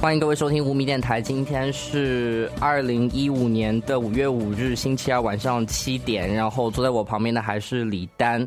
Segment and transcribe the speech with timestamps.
[0.00, 1.20] 欢迎各位收听无名电台。
[1.22, 6.32] 今天是二零一五年的五月五日，星期二晚上七点。
[6.32, 8.46] 然后坐在我旁边的还是李丹。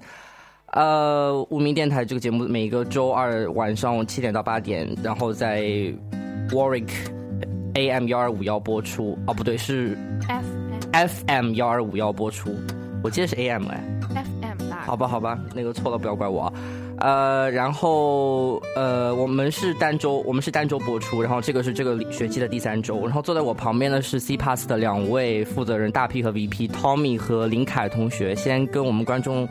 [0.73, 5.63] 呃，无名电台这个节目每个周二晚上七点到八点，然后在
[6.49, 6.87] Warwick
[7.73, 9.17] AM 幺二五幺播出。
[9.25, 9.97] 哦，不对，是
[10.91, 12.55] F FM 幺二五幺播出。
[13.03, 13.83] 我记得是 AM 哎。
[14.09, 14.83] FM 吧。
[14.85, 16.53] 好吧，好吧，那个错了不要怪我。
[16.99, 29.47] 呃，然后呃，我们是单周，我们是单周播出，然后这个是这个学期的第三周，然后坐在我旁边的是 C Pass 的两位负责人大 P 和 VP Tommy 和林凯同学，先跟我们观众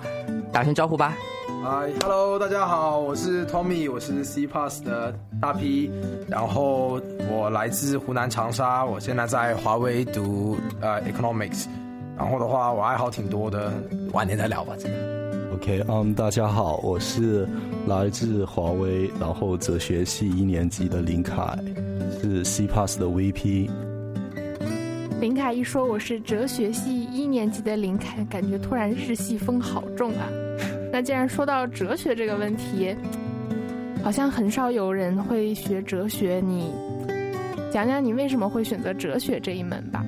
[0.53, 1.17] 打声招呼吧。
[1.65, 5.91] 嗨，Hello，大家好，我是 Tommy，我是 C Pass 的大 P，
[6.29, 11.65] 然后我来自湖南长沙，我现在在华为读呃 Economics，
[12.17, 13.73] 然后的话我爱好挺多的，
[14.13, 15.28] 晚点再聊吧，这个。
[15.59, 17.45] OK，嗯，大家好，我是
[17.89, 21.59] 来自华为，然后哲学系一年级的林凯，
[22.23, 23.69] 是 C Pass 的 VP。
[25.21, 30.29] 林凯一说我是哲学系一年级的林凯，感觉突然日系风好重啊。
[30.93, 32.95] 那既然说到哲学这个问题，
[34.05, 36.73] 好像很少有人会学哲学，你
[37.73, 40.07] 讲讲你为什么会选择哲学这一门吧。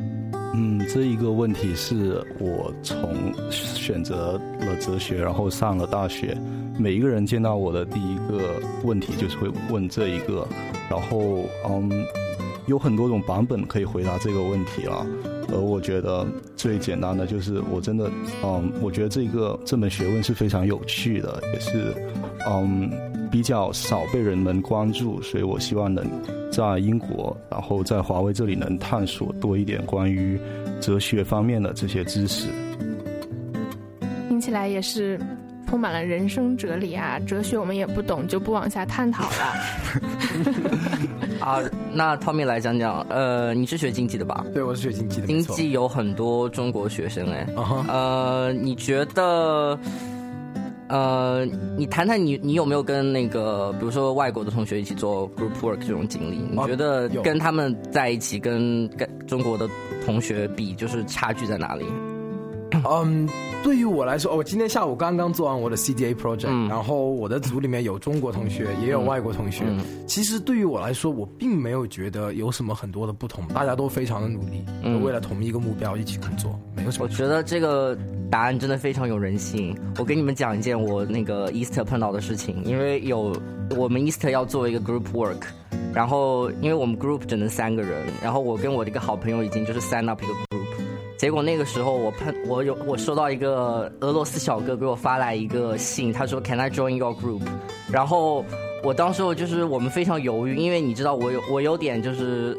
[0.53, 6.37] 嗯，这一个问题是我从选择了哲学，然后上了大学，
[6.77, 10.47] 每一个人见到我的第一个问题就是会问这一个，
[10.91, 11.89] 然后嗯，
[12.67, 15.07] 有很多种版本可以回答这个问题了，
[15.53, 18.11] 而我觉得最简单的就是我真的
[18.43, 21.95] 嗯，我觉得这个这门学问是非常有趣的，也是
[22.49, 22.91] 嗯
[23.31, 26.07] 比较少被人们关注，所以我希望能。
[26.51, 30.37] 在英国，然后在华为这里能探索多一点关于
[30.81, 32.49] 哲学方面的这些知识。
[34.29, 35.17] 听起来也是
[35.69, 37.21] 充满了人生哲理啊！
[37.21, 39.37] 哲学我们也不懂，就不往下探讨了。
[41.39, 41.61] 啊，
[41.93, 44.45] 那 Tommy 来讲讲，呃，你是学经济的吧？
[44.53, 45.29] 对，我是学经济的。
[45.29, 47.47] 经济有很多中国学生哎，
[47.87, 49.79] 呃，你觉得？
[50.91, 51.47] 呃，
[51.77, 56.37] 你谈谈你你有没有跟那个，比如说外国的同学一起做 group work 这种经历？
[56.51, 59.69] 你觉得跟他们在一起，跟跟中国的
[60.05, 61.85] 同学比，就是差距在哪里？
[62.89, 63.29] 嗯，
[63.63, 69.65] 对于我来说，我今天下午刚刚做完我的 CDA project，然后我的组里面有中国同学，也有外国同学。
[70.07, 74.65] 其实对于我来说，我并没有觉得有什么很多的不同，大家都非常的努力，
[75.03, 77.05] 为了同一个目标一起工作，没有什么。
[77.05, 77.97] 我觉得这个
[78.31, 79.77] 答案真的非常有人性。
[79.99, 83.35] 我给你们讲一件我那个 Easter 碰到的事情，因为有
[83.77, 85.43] 我们 Easter 要做一个 group work，
[85.93, 90.60] 然后因为我们 group 只能三个人，然后我跟我的一个好朋友已经就是 sign up 一个。
[91.21, 97.43] 结果那个时候我喷我有我收到一个俄罗斯小哥给我发来一个信，他说 Can I join your group？
[97.93, 98.43] 然后
[98.83, 102.57] 我当时我就是我们非常犹豫，因为你知道我有我有点就是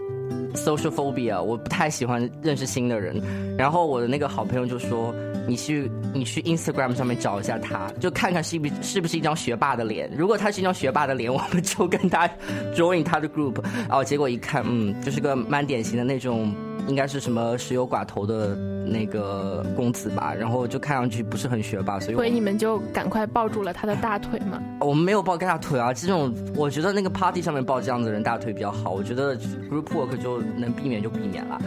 [0.54, 3.20] social phobia，我不太喜欢认识新的人。
[3.58, 5.12] 然后我的那个好朋友就说
[5.48, 10.08] 你去你去 Instagram 上面找一下他，就看看是不是不是一张学霸的脸。
[10.16, 12.30] 如果他是一张学霸的脸，我们就跟他
[12.78, 13.56] join 他的 group。
[13.90, 16.54] 然后结果一看，嗯，就是个蛮典型的那种。
[16.88, 18.56] 应该是什么石油寡头的
[18.86, 24.62] 那个公子吧，然后就看上去不是很学霸，所以所以你们就赶快抱住了他的大腿嘛。
[24.80, 31.62] 我们没有抱大腿啊，这种我觉得那个 party 上面抱这样的人大腿比较好，我觉得 group work 就能避免就避免了。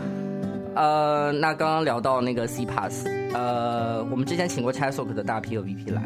[0.75, 6.03] 呃，那刚刚聊到那个 C Pass，呃，我们之前请过 Chesok 的大 P 和 VP 来，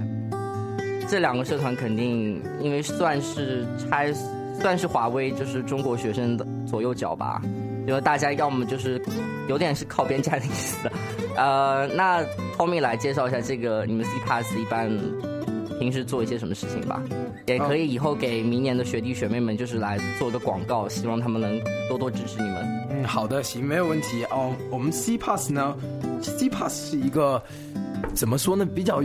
[1.09, 4.13] 这两个社团肯定因为算是拆，
[4.61, 7.41] 算是华为就是中国学生的左右脚吧。
[7.89, 9.01] 因为大家要么就是
[9.49, 10.91] 有点是靠边站的意思，
[11.37, 12.23] 呃，那
[12.55, 14.91] Tommy 来介绍一下这个你们 C Pass 一般
[15.81, 17.03] 平时做一些什么事情吧，
[17.47, 22.87] 也可以以后给明年的学弟学妹们就是来做个广告，希望他们能多多支持你们。
[22.91, 24.23] 嗯，好的，行，没有问题。
[24.25, 25.75] 哦，我们 C Pass 呢
[26.21, 27.43] ，C Pass 是一个
[28.13, 29.03] 怎么说呢，比较。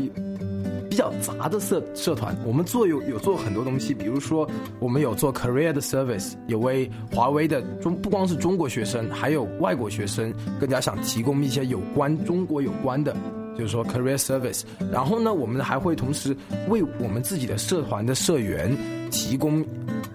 [0.94, 4.48] 比较杂的社社团，我们做有有做很多东西，比如说
[4.80, 13.12] 我们有做 career 的 service，有为华为的中不光是中国学生，还有外国学生更加想提供一些有关中国有关的，
[13.58, 14.62] 就是说 career service。
[14.92, 16.38] 然后呢，我们还会同时
[16.70, 18.72] 为我们自己的社团的社员
[19.10, 19.66] 提供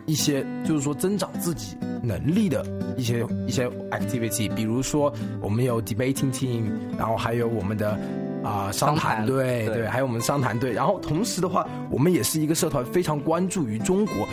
[0.07, 2.65] 一些，就是说增长自己能力的
[2.97, 7.99] 一些一些 activity，比如说我们有 debating team，然后还有我们的。
[8.45, 10.73] 啊，商谈对对，还有我们商谈队。
[10.73, 14.27] 然后同时的话，我们也是一个社团，非常关注于中国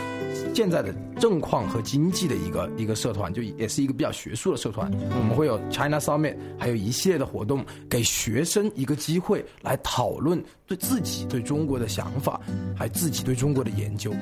[0.54, 4.90] 现在的政况和经济的一个一个社团，就也是一个比较学术的社团。
[5.18, 12.40] 我们会有 China Summit，还有一系列的活动，给学生一个机会来讨论对自己对中国的想法，
[12.78, 14.14] 还自己对中国的研究。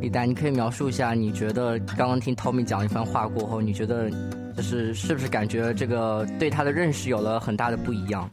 [0.00, 4.10] 李丹，你可以描述一下，你觉得刚刚听 Tommy 讲一番话过后，你觉得
[4.56, 8.28] 就是是不是感觉这个对他的认识有了很大的不一样？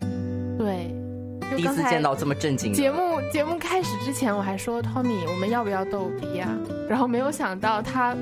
[1.55, 6.47] 第一次见到这么正经的节目节目开始之前，我还说 Tommy，我们要不要逗比呀？
[6.89, 8.15] 然后没有想到他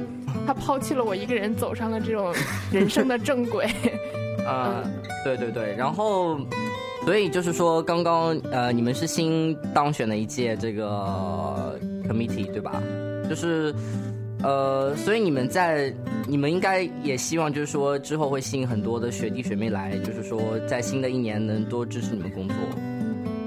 [0.45, 2.33] 他抛弃了我一个人，走上了这种
[2.71, 3.67] 人生的正轨。
[4.45, 4.83] 呃，
[5.23, 6.39] 对对对，然后，
[7.05, 11.77] 所以就是说，刚刚呃，你们是新当选的一届这个
[12.07, 12.81] committee 对吧？
[13.29, 13.73] 就是
[14.41, 15.93] 呃，所以你们在
[16.27, 22.55] 你们应该也希望就是说之后会吸引很多的学弟学妹来，就是说在新的一年能多支持你们工作。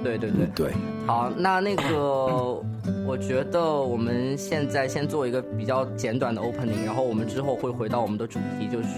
[0.03, 0.73] 对对对，对，
[1.07, 2.63] 好，那那个，
[3.07, 8.89] 我觉得我们现在先做一个比较简短的 opening，然后我们之后会回到我们的主题，就是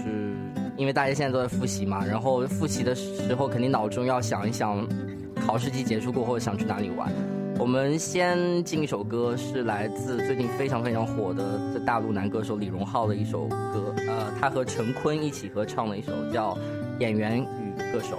[0.77, 4.87] 因为大家现在都在复习嘛，然后复习的时候肯定脑中要想一想，
[5.45, 7.11] 考试季结束过后想去哪里玩。
[7.57, 11.43] 我们先进一首歌，是来自最近非常非常火的
[11.73, 16.53] 在大陆男歌手李荣浩的一首歌，呃，他和陈坤一起合唱的一首叫
[16.99, 18.17] 《演员与歌手》。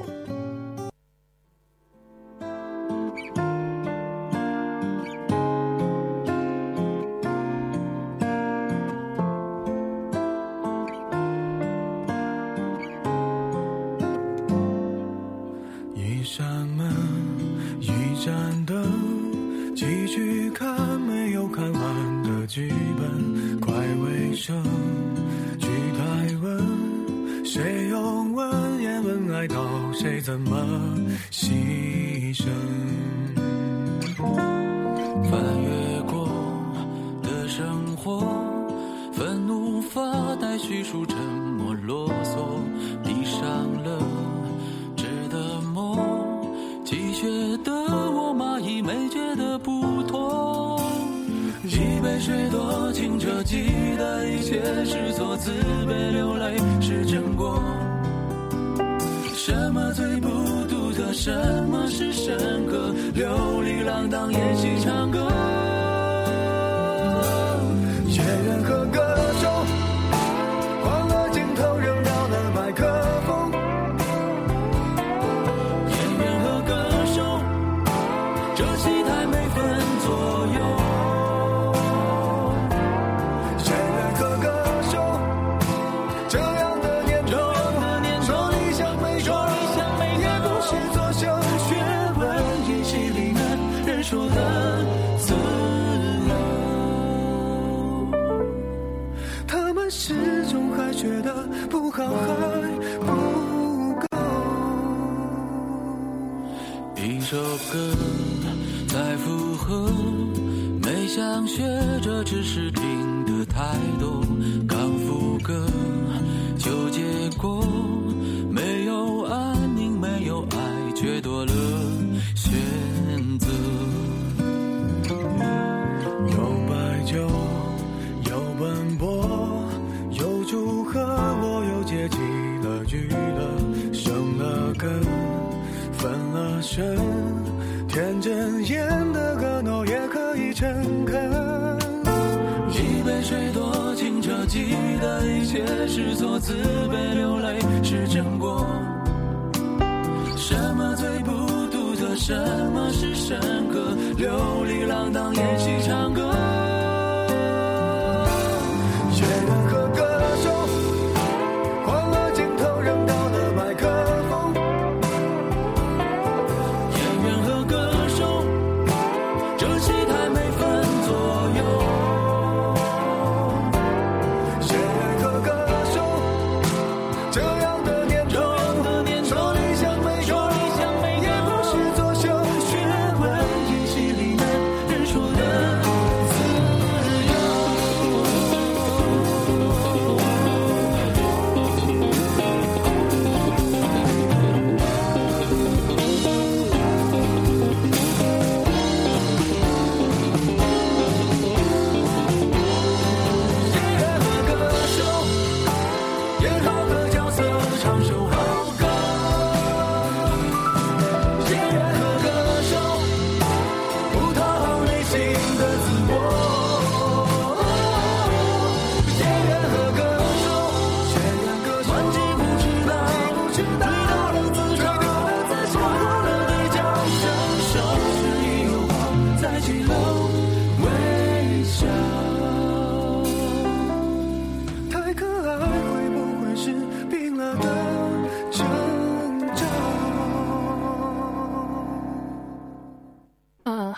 [155.11, 155.66] 到也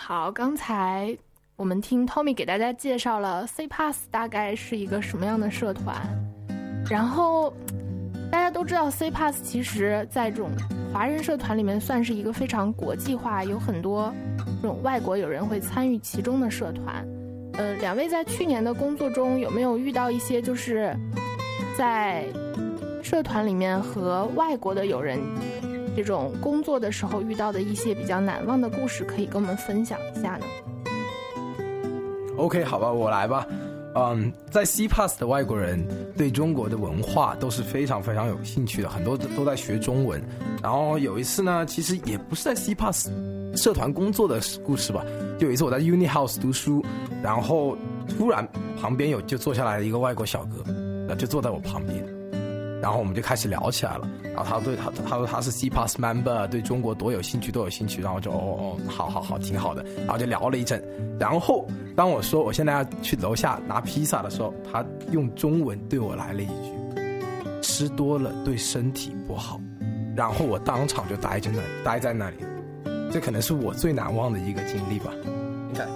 [0.01, 1.15] 好刚才
[1.57, 5.93] 我们听 Tommy 给大家介绍了 C Pass 大概是一个什么样的社团，
[6.89, 7.53] 然后
[8.31, 10.51] 大家都知道 C Pass 其实在这种
[10.93, 14.11] 华人社团里面算是一个非常国际化，有很多
[14.61, 17.05] 这种外国友人会参与其中的社团。
[17.55, 20.95] 呃，两位在去年的工作中有没有遇到一些就是
[21.77, 22.23] 在
[23.03, 25.19] 社团里面和外国的友人
[25.95, 30.45] 这种工作的时候遇到的一些比较难忘的故事，可以跟我们分享一下呢
[32.37, 33.45] ？OK，好吧，我来吧。
[33.95, 35.83] 嗯，在 C Pass 的外国人
[36.15, 40.21] 对中国的文化都是非常非常有兴趣的，很多都都在学中文。
[40.61, 43.09] 然后有一次呢，其实也不是在 C Pass
[43.55, 45.03] 社团工作的故事吧，
[45.39, 46.85] 就有一次我在 Uni House 读书，
[47.23, 47.75] 然后
[48.15, 48.47] 突然
[48.79, 50.63] 旁边有就坐下来一个外国小哥，
[51.07, 52.05] 那，就坐在我旁边，
[52.89, 54.09] 然后我们就开始聊起来了。
[54.33, 58.01] 然后他对他他说他是 C Pass member，对中国多有兴趣，多有兴趣。
[58.01, 59.85] 然后就哦哦，好好好，挺好的。
[59.99, 60.83] 然后就聊了一阵。
[61.19, 66.99] 然后当我说我现在要去楼下拿披萨的时候，他用中文对我来了一句
[67.61, 69.61] ：“吃多了对身体不好。”
[70.17, 72.37] 然后我当场就呆在那里，呆在那里。
[73.11, 75.11] 这可能是我最难忘的一个经历吧。
[75.71, 75.87] 你看，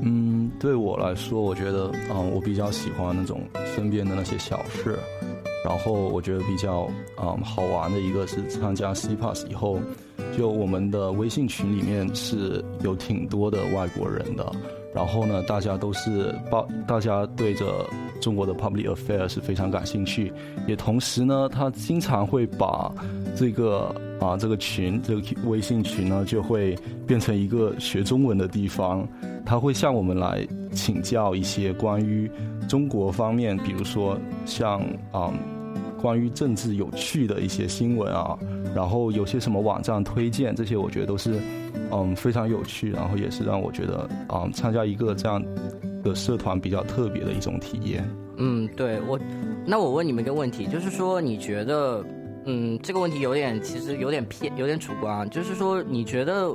[0.00, 3.42] 嗯，对我来说，我觉得，嗯，我比较喜欢那种
[3.74, 4.98] 身边的那些小事。
[5.64, 6.88] 然后我觉得比较
[7.20, 9.80] 嗯好玩的一个是参加 C Pass 以后，
[10.36, 14.52] 就我们的微信群里面是有挺多的外国人的。
[14.94, 17.86] 然后呢，大家都是报，大家对着
[18.20, 20.32] 中国的 public affair 是非常感兴趣。
[20.66, 22.92] 也同时呢，他经常会把
[23.36, 26.76] 这个啊这个群，这个微信群呢，就会
[27.06, 29.06] 变成一个学中文的地方。
[29.44, 32.30] 他会向我们来请教一些关于
[32.68, 34.80] 中国方面，比如说像
[35.10, 35.32] 啊、
[36.00, 38.38] 关于政治有趣的一些新闻啊，
[38.74, 41.40] 然后有些什么网站推荐，这些我觉得都是
[41.90, 45.42] 嗯非常有趣，然后也是让我觉得、嗯、参加一个这样
[46.02, 48.08] 的社团比较特别的一种体验。
[48.36, 49.18] 嗯，对我，
[49.66, 52.04] 那我问你们一个问题，就是说你觉得，
[52.44, 56.54] 嗯，这个问题有点其实有点偏，有点主观，就是说你觉得，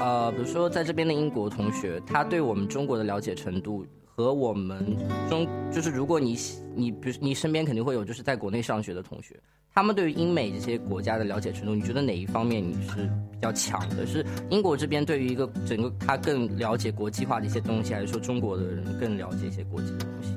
[0.00, 4.96] 呃，比如说在这边的英国同学，他对我们中国的了解程度和我们
[5.28, 6.36] 中，就是如果你
[6.74, 9.38] 你比如你身边肯定会有就是在国内上学的同学，
[9.78, 14.04] 他们对于英美这些国家的了解程度，你觉得哪一方面你是比较强的？
[14.04, 20.34] 是英国这边对于一个整个他更了解国际化的一些东西，还是说中国的人更了解一些国际的东西？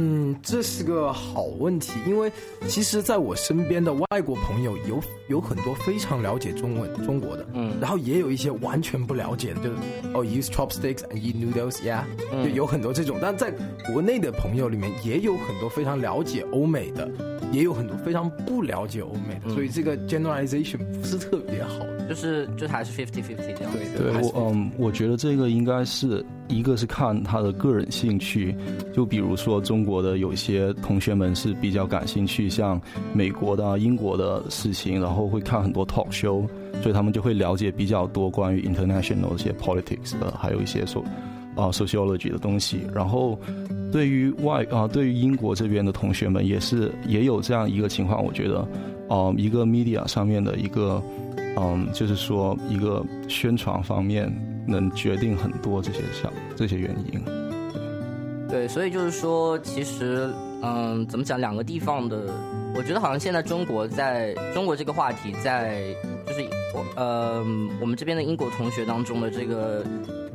[0.00, 2.30] 嗯，这是个好问题，因为
[2.68, 9.76] 其实在我身边的外国朋友有有很多非常了解中文中国的，嗯然后也有一些完全不了解的，就是
[10.14, 12.02] 哦，use chopsticks and eat noodles，yeah，、
[12.32, 13.18] 嗯就有很多这种。
[13.20, 13.52] 但在
[13.92, 17.10] 国内的朋友里面，也有很多非常了解欧美的，
[17.50, 21.97] 也有很多非常不了解欧美的，嗯所以这个 generalization 不是特别好的。
[22.08, 23.78] 就是就还是 fifty fifty 这样子。
[23.96, 28.54] 对还是我嗯，我觉得这个应该是一个是看他的个人兴趣，
[28.94, 32.80] 就比如说中国的有些同学们是比较感兴趣像
[33.12, 36.48] 美国的、啊、英国的事情，然后会看很多 talk show，
[36.82, 41.04] 所以他们就会了解比较多关于 international 一些 politics 的，还有一些说
[41.54, 42.80] 啊 sociology 的东西。
[42.94, 43.38] 然后
[43.92, 48.60] 对于外啊、对于英国这边的同学们也是也有这样一个情况，我觉得，
[49.08, 51.02] 啊、一个 media 上面的一个。
[51.60, 54.32] 嗯，就是说一个宣传方面
[54.66, 57.20] 能决定很多这些小这些原因。
[58.48, 60.30] 对，所以就是说，其实，
[60.62, 62.32] 嗯，怎么讲，两个地方的，
[62.74, 65.82] 我觉得好像现在中国在中国这个话题在，
[66.26, 67.44] 就是我呃，
[67.80, 69.84] 我们这边的英国同学当中的这个，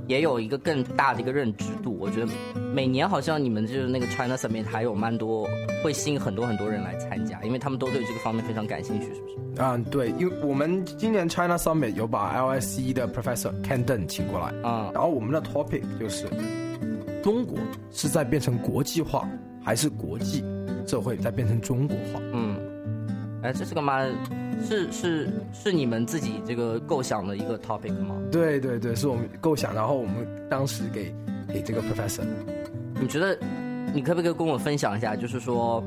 [0.07, 1.97] 也有一个更大的一个认知度。
[1.99, 2.27] 我觉得
[2.73, 5.47] 每年好像你们就是那个 China Summit 还有蛮多
[5.83, 9.35] 会吸引很多很多人来参加，因为他们都对这个方面非常感兴趣，是不是？
[9.57, 16.25] 嗯，对，因为我们今年 China Summit 有把 LSE 的 Professor Ken Deng 请过来，啊、然后我们的 topic 就是
[17.21, 17.57] 中国
[17.91, 19.27] 是在变成国际化，
[19.63, 20.43] 还是国际
[20.87, 22.19] 社会在变成中国化？
[22.33, 22.57] 嗯，
[23.43, 24.09] 哎，这是个蛮
[24.65, 28.15] 是是是你们自己这个构想的一个 topic 吗？
[28.31, 31.13] 对对对，是我们构想，然后我们当时给
[31.49, 32.23] 给这个 professor。
[33.01, 33.37] 你觉得
[33.93, 35.13] 你可不可以跟我分享一下？
[35.15, 35.83] 就是说，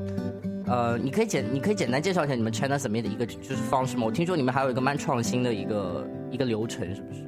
[0.67, 4.03] 呃，你可以简你可以简单介绍一下你们 China Summit 的一个就是方式吗？
[4.05, 7.23] 我听说你们还有一个蛮创新的一个一个流程，是不是？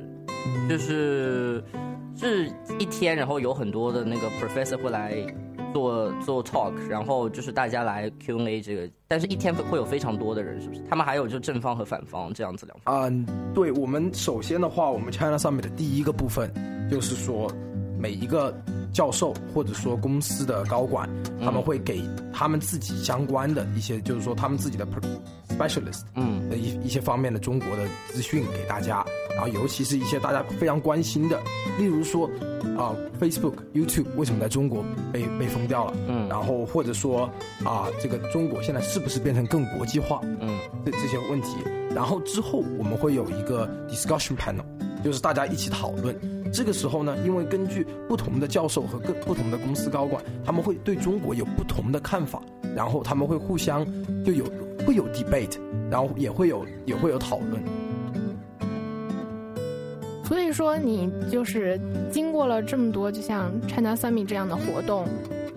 [0.69, 1.63] 就是
[2.15, 5.15] 是一天，然后有很多的那个 professor 会来
[5.73, 10.81] 做做 talk，然后就是大家来 Q&A 这个，但是一天会有非常多的人，是不是？
[10.89, 13.03] 他们还有就正方和反方这样子两方。
[13.03, 16.51] 嗯，对我们首先的话，我们 China Summit 的第一个部分
[16.89, 17.51] 就是说，
[17.99, 18.57] 每一个
[18.93, 21.07] 教授或者说公司的高管，
[21.43, 22.01] 他们会给
[22.31, 24.87] 他们自己相关的一些，就是说他们自己的
[25.49, 31.37] specialist 嗯的一一些方面的中国的资讯给大家，然后尤其是一些大家非常关心的，
[31.77, 32.29] 例如说
[32.77, 35.93] 啊、Facebook、YouTube 为什么在中国被被封掉了？
[36.07, 37.29] 嗯然后或者说
[37.65, 40.21] 啊、这个中国现在是不是变成更国际化？
[40.39, 41.57] 嗯这这些问题，
[41.93, 44.63] 然后之后我们会有一个 discussion panel，
[45.03, 46.15] 就是大家一起讨论。
[46.51, 52.41] 这个时候呢，因为根据不同的教授和各不同的公司高管，他们会对中国有不同的看法，
[52.75, 53.85] 然后他们会互相
[54.23, 54.45] 就有
[54.85, 55.57] 会有 debate，
[55.89, 57.61] 然后也会有也会有讨论。
[60.23, 61.79] 所以说，你就是
[62.11, 65.07] 经过了这么多，就像 China Summit 这样的活动，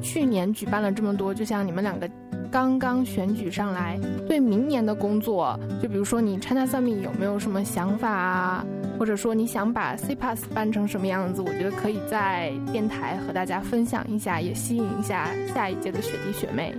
[0.00, 2.08] 去年举办了这么多，就像你们两个
[2.50, 8.64] 刚刚选举上来，对明年的工作，就比如说你 China Summit 有没有什么想法啊？
[9.02, 11.42] 或者说你想把 CPASS 办成什么样子？
[11.42, 16.73] 我觉得可以在电台和大家分享一下，也吸引一下下一届的学弟学妹。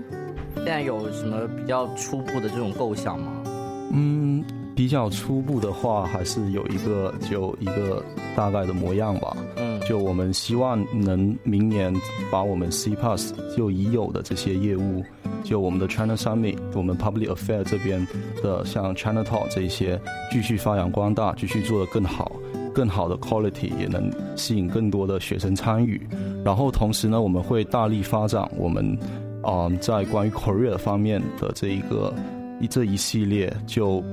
[0.56, 3.44] 现在有什么比较初步的这种构想吗？
[3.92, 4.42] 嗯，
[4.74, 8.02] 比较初步的话，还是有一个就一个
[8.38, 9.36] 大概的模样吧。
[9.58, 11.94] 嗯就我们希望能明年
[12.32, 15.04] 把我们 CPASS 就已有的这些业务，
[15.44, 18.06] 就我们的 China Summit，我们 Public Affair 这边
[18.42, 20.00] 的像 China Talk 这些，
[20.32, 22.32] 继续发扬光大，继续做得更好，
[22.74, 26.02] 更好的 quality 也能吸引更多的学生参与。
[26.44, 28.98] 然后同时呢，我们会大力发展我们，
[29.44, 32.14] 嗯，在关于 career 方面的这一个
[32.60, 34.04] 一这一系列就。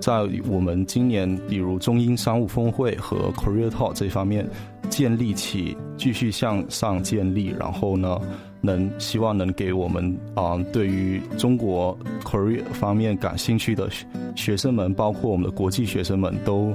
[0.00, 4.48] 在我们今年，比如中英商务峰会和 career Talk 这方面
[4.88, 8.16] 建立起，继续向上建立，然后呢，
[8.60, 16.74] 能希望能给我们啊、对于中国 Korea 方面感兴趣的学学生们，包括我们的国际学生们都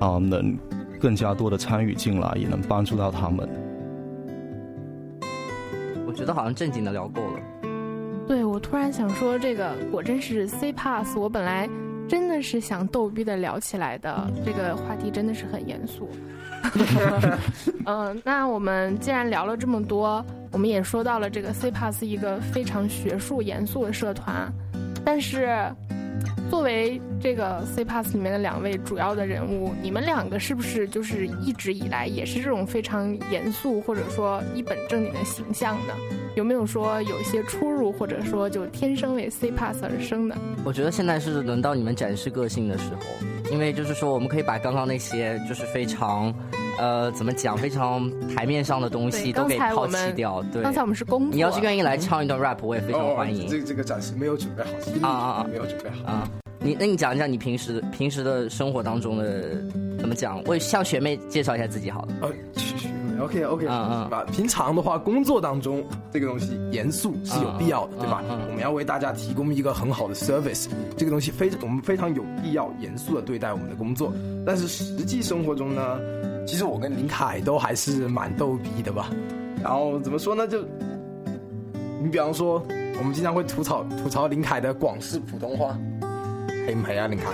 [0.00, 0.56] 啊、能
[1.00, 3.48] 更加多的参与进来，也能帮助到他们。
[6.06, 7.40] 我觉得好像正经的聊够了。
[8.26, 11.68] 对我突然想说，这个果真是 C Pass，我本来
[12.08, 16.08] 真的是想逗逼的聊起来的，这个话题真的是很严肃。
[17.86, 24.52] 嗯、 那我们既然聊了这么多，我们也说到了这个 C Pass 一个非常学术严肃的社团，
[25.04, 25.48] 但是
[26.50, 35.94] 作为这个 C Pass 里面的两位主要的人物，你们两个是不是就是一直以来也是这种非常严肃或者说一本正经的形象呢？
[36.34, 40.36] 有没有说有些出入，或者说就天生为 C Pass 而生的？
[40.64, 43.00] 我觉得现在是轮到你们展示个性的时候，
[43.50, 46.32] 因为就是说我们可以把刚刚那些就是非常，
[46.78, 50.42] 呃，怎么讲，非常台面上的东西都给抛弃刚才我们掉。
[50.52, 53.44] 对，刚才我们是工作，你要是愿意来唱一段 rap，我也非常欢迎。
[53.44, 54.62] 哦这这个暂时没有准备
[55.00, 56.12] 好，啊啊啊没有准备好。
[56.12, 56.30] 啊，
[56.60, 59.62] 你那你讲一讲你平时平时的生活当中的
[59.98, 60.42] 怎么讲？
[60.44, 62.08] 我向学妹介绍一下自己好了。
[62.22, 64.24] 呃，去去，OK OK，啊嗯吧。
[64.32, 68.22] 平常的话，工作当中这个东西严肃是有必要的，嗯对吧？
[68.48, 74.12] 我们要为大家提供一个很好的 service，这个东西非我们非常有必要严肃的对待我们的工作。
[74.46, 75.98] 但是实际生活中呢，
[76.46, 79.10] 其实我跟林凯都还是蛮逗逼的吧。
[79.62, 80.46] 然后怎么说呢？
[80.46, 80.62] 就
[82.00, 82.62] 你比方说，
[82.98, 85.76] 我们经常会吐槽吐槽林凯的广式普通话，
[86.66, 87.06] 黑唔黑啊？
[87.08, 87.26] 林凯，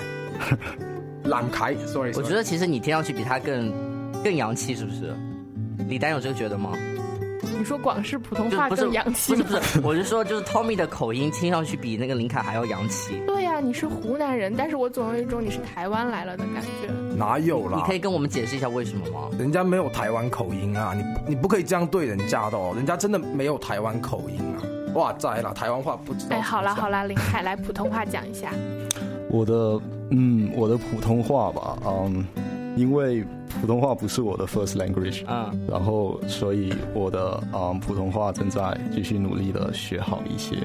[1.29, 3.71] 懒凯，sorry，我觉得其实你听上去比他更
[4.23, 5.15] 更洋气，是不是？
[5.89, 6.73] 李丹有这个觉得吗？
[7.59, 9.45] 你说广式普通话就是更洋气吗？
[9.47, 13.23] 不是不是，我是说就是 Tommy 的口音听上去比那个林凯还要洋气。
[13.27, 16.93] 对呀、你是湖南人，但是我总有一种你是台湾来了的感觉。
[17.17, 17.77] 哪有啦？
[17.77, 19.29] 你可以跟我们解释一下为什么吗？
[19.39, 24.61] 人家没有台湾口音啊，你你不可以这样对人家的哦，人家真的没有台湾口音啊。
[24.95, 26.37] 哇塞啦，台湾话不知道。
[26.37, 28.51] 哎，好啦好了，了，林凯来普通话讲一下。
[29.31, 32.25] 我的嗯，我的普通话吧，嗯，
[32.77, 33.25] 因为
[33.61, 40.57] 普通话不是我的 first language，啊，然后所以我的嗯普通话正在继续努力的学好一些。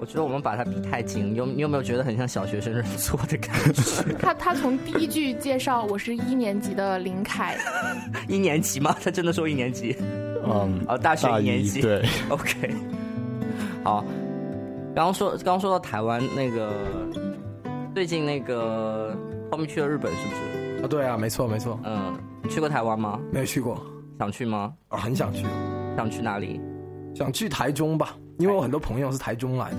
[0.00, 4.14] 我觉得我们把它比太紧，你有你有没有觉得很像小学生认错的感觉？
[4.22, 7.56] 他他从第一句介绍我是一年级的林凯，
[8.28, 8.94] 一年级吗？
[9.02, 9.96] 他真的说一年级
[10.44, 11.80] 嗯，哦，大学大一年级。
[11.82, 12.00] 对，
[12.30, 12.70] OK，
[13.82, 14.04] 好，
[14.94, 16.70] 刚刚说刚刚说到台湾那个，
[17.92, 19.16] 最近那个
[19.50, 20.47] 后面去了日本是不是？
[20.82, 23.18] 啊，对啊，没错没错，嗯，你去过台湾吗？
[23.32, 23.80] 没有去过
[24.18, 24.72] 想去吗？
[24.88, 25.44] 啊，很想去，
[25.96, 26.60] 想去哪里？
[27.14, 29.76] 想去台中吧，因为我很多朋友是台中来的。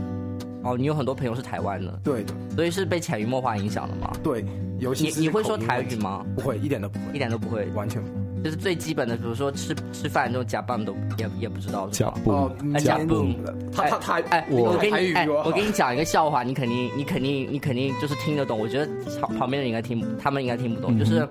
[0.63, 4.11] 哦，你有很多朋友是台湾的，对的，所以是被潜移默化影响的吗？
[4.21, 4.45] 对，
[4.77, 5.95] 尤其是你你会说台语？
[5.95, 6.25] 吗？
[6.35, 8.18] 不会，一点都不会，一点都不会，完全不会。
[8.43, 12.21] 就是最基本的，比如说吃吃饭这种假棒都也也不知道是假吧？
[12.25, 13.25] 哦不，哎假假不
[13.71, 18.59] 他他他，哎，我我跟你我好我跟你讲一个笑话，你肯定你肯定你肯定就是听得懂。
[18.59, 20.95] 我觉得旁旁边人应该听，他们应该听不懂。
[20.95, 21.27] 嗯就是，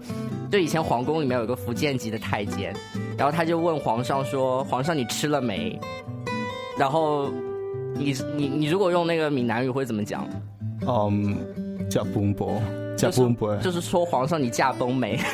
[0.50, 2.74] 就以前皇宫里面有一个福建籍的太监，
[3.16, 5.78] 然后他就问皇上说：“皇上，你吃了没？”
[6.78, 7.28] 然后
[7.94, 10.26] 你你你如果用那个闽南语会怎么讲？
[10.86, 11.36] 嗯，
[11.90, 12.60] 叫崩波，
[12.96, 15.18] 驾崩不就是说皇上你驾崩没？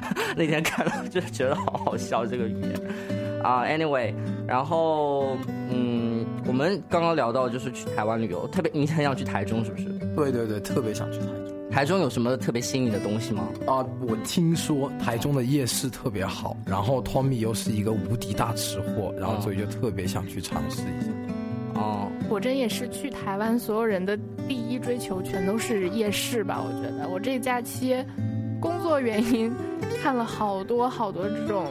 [0.36, 3.64] 那天看了就觉得好好笑这个语言啊。
[3.64, 4.12] anyway，
[4.46, 5.36] 然后
[5.70, 9.84] 嗯，我们刚刚聊到就是去台湾旅游，特别你很想去台中是不是？
[10.16, 11.54] 对对对，特别想去台中。
[11.70, 13.48] 台中有什么特别吸引你的东西吗？
[13.66, 21.10] 啊、我听说台中的夜市特别好，然后 Tommy 又是一个无敌大吃货，然后所以就特别想去尝试一下。
[21.74, 26.62] 哦，果真也是去台湾，所有人的第一追求全都是夜市吧？
[26.64, 27.96] 我觉得我这假期
[28.64, 29.54] 工作原因
[30.02, 31.66] 看了好多好多这种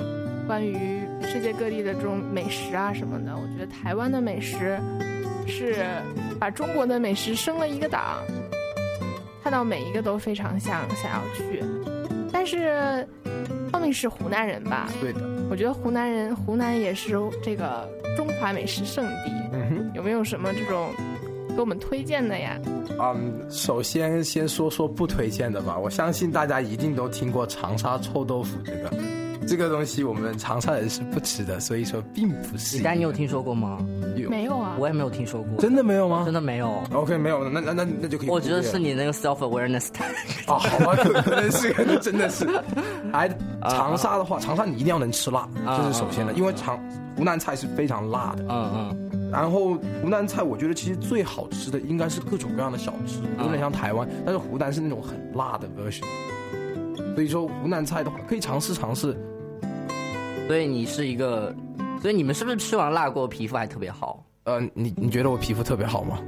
[0.45, 3.35] 关于世界各地的这种美食啊什么的。
[3.35, 4.79] 我觉得台湾的美食
[5.47, 5.83] 是
[6.39, 8.19] 把中国的美食升了一个档，
[9.43, 11.63] 看到每一个都非常想想要去。
[12.31, 13.07] 但是
[13.71, 14.87] 后面是湖南人吧？
[15.01, 19.31] 对的，我觉得湖南人湖南也是这个中华美食圣地。
[19.51, 19.91] 嗯哼。
[19.95, 20.89] 有没有什么这种
[21.53, 22.59] 给我们推荐的呀？
[22.99, 25.77] 嗯，首先先说说不推荐的吧。
[25.77, 28.91] 我相信大家一定都听过长沙臭豆腐这个，
[29.47, 32.83] 这个东西我们长沙人是不吃的，所以说并不是李。
[32.83, 33.77] 丹，你有听说过吗？
[34.15, 36.23] 有没有啊，我也没有听说过，真的没有吗？
[36.25, 36.81] 真的没有。
[36.91, 38.29] OK，没有，那那那那就可以。
[38.29, 40.05] 我觉得是你那个 self awareness 太
[40.45, 42.47] 啊， 好吧，可能是，可能真的是。
[43.11, 43.29] 哎，
[43.69, 46.79] 长沙的话，长沙你一定要能吃辣，啊这是首先的，因为长
[47.17, 48.43] 湖南菜是非常辣的。
[48.49, 56.03] 嗯嗯然后湖南菜，我觉得其实最好吃的应该是各种各样的小吃，有点像台湾，但是湖南是那种很辣的 version。
[57.15, 59.17] 所以说湖南菜的话，可以尝试尝试。
[60.47, 61.53] 所以你是一个，
[61.99, 64.23] 所以你们是不是吃完辣过皮肤还特别好？
[64.43, 66.19] 呃，你你觉得我皮肤特别好吗？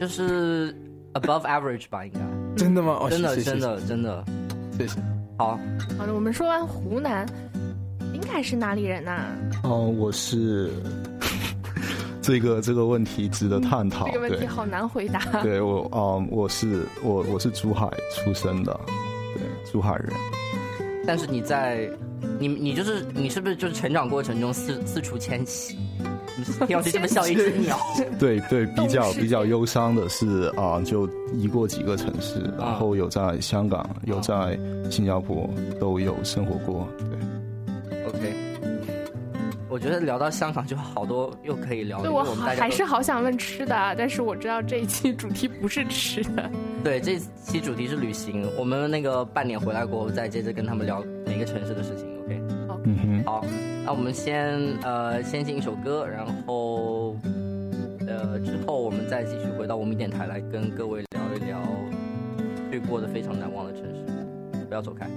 [0.00, 0.72] 就是
[1.12, 2.20] above average 吧，应该。
[2.56, 2.96] 真的吗？
[3.00, 4.24] 哦，真的谢谢真，的真的
[4.78, 5.00] 谢谢。
[5.36, 5.58] 好。
[5.98, 7.26] 好的，我们说完湖南，
[8.12, 9.26] 林凯是哪里人呐、
[9.64, 10.70] 哦，我是
[12.24, 14.06] 这个这个问题值得探讨。
[14.06, 15.20] 这个问题，好难回答。
[15.42, 18.80] 对我嗯，我是我我是珠海出生的，
[19.34, 20.10] 对，珠海人。
[21.06, 21.86] 但是你在，
[22.38, 25.76] 你你就是你是不是就是成长过程中四四处迁徙？
[26.36, 27.78] 你听上去这么像一只 鸟。
[28.18, 34.58] 对对，比较比较忧伤的是啊、就移过几个城市，啊然后有在香港，有在
[34.90, 36.88] 新加坡都有生活过。
[36.98, 37.18] 对
[39.74, 46.48] 我觉得聊到香港就好多又可以聊，对我还是好想问吃的，啊，但是我知道这一期主题不是吃的。
[46.84, 52.06] 对这期主题是旅行，我们那个半年回来过后再接着跟他们聊每个城市的事情。
[52.22, 53.24] OK，好嗯哼。
[53.24, 53.44] 好，
[53.84, 57.16] 那我们先呃先进一首歌，然后
[58.06, 61.60] 呃之后我们再继续回到无名电台来跟各位聊一聊
[62.70, 65.10] 去过的非常难忘的城市，不要走开。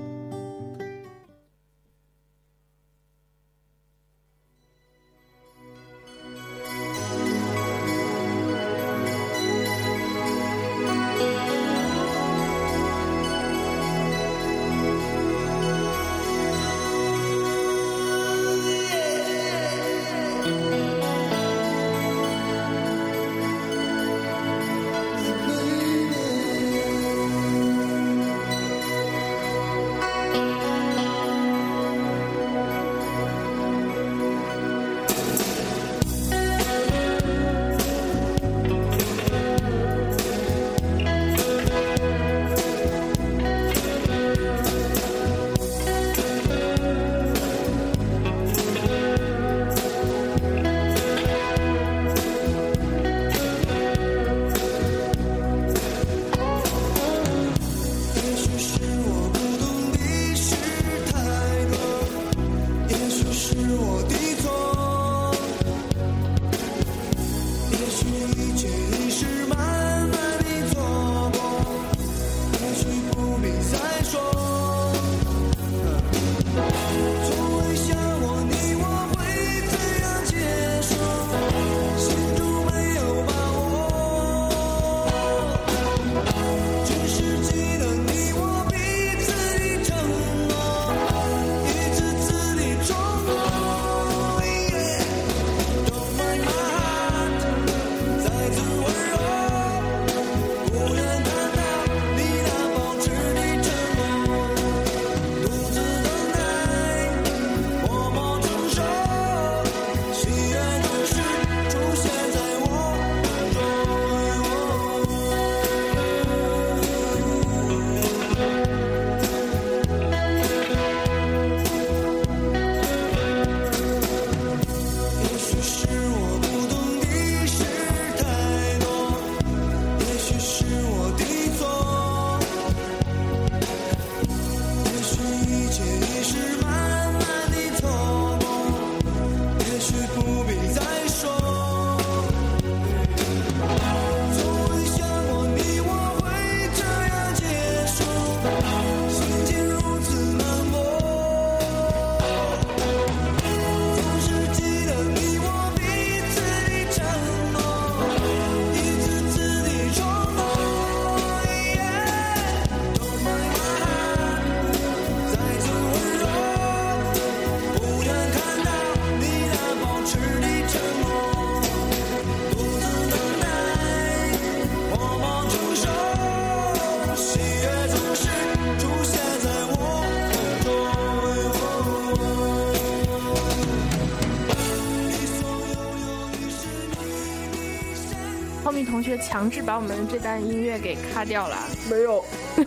[188.67, 191.55] Tommy 同学强制把我们这段音乐给卡掉了。
[191.89, 192.21] 没有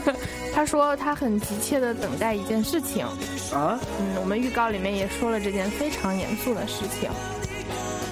[0.54, 3.04] 他说他很急切的等待一件事情。
[3.52, 3.78] 啊？
[4.00, 7.10] 嗯，我们预告里面也说了这件非常严肃的事情。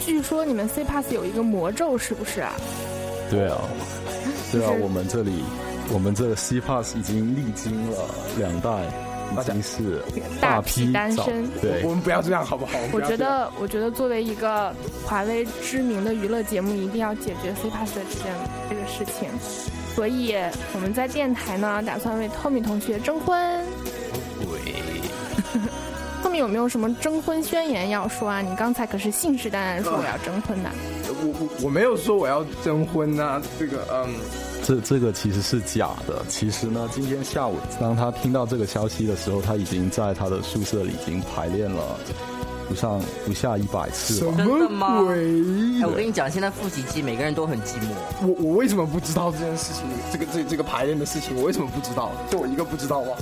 [0.04, 2.52] 据说你们 C Pass 有一个魔咒，是不是啊？
[3.30, 3.56] 对啊，
[4.52, 5.42] 对啊 就，是我们这里，
[5.90, 8.04] 我们这个 C Pass 已经历经了
[8.36, 8.70] 两代，
[9.32, 10.02] 已经是
[10.40, 12.72] 大批批单身对我，们不要这样好不好？
[12.92, 18.32] 我觉得，我觉得作为一个华为知名的娱乐节目，一定要解决 C Pass 的这件
[18.70, 19.28] 这个事情。
[19.94, 20.34] 所以
[20.74, 23.64] 我们在电台呢，打算为 Tommy 同学征婚。
[26.22, 28.40] Tommy 有没有什么征婚宣言要说啊？
[28.40, 30.70] 你刚才可是信誓旦旦说我要征婚的。
[31.20, 34.14] 我我我没有说我要征婚呐、这个嗯，
[34.68, 36.22] 这这个其实是假的。
[36.28, 41.98] 其实呢，今天下午当他听到这个消息的时候，他已经在他的宿舍里已经排练了
[42.68, 44.34] 不上不下一百次了。
[44.36, 45.16] 真的吗么鬼？
[45.80, 47.94] 哎，我跟你讲，现在复习季每个人都很寂寞。
[48.20, 49.84] 我我为什么不知道这件事情？
[50.12, 52.12] 这个这这个排练的事情，我为什么不知道？
[52.28, 53.12] 就我一个不知道吗？